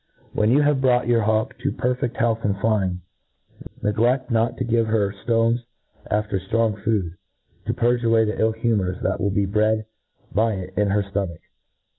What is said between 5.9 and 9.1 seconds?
after ftrong food, to purge away the iff humours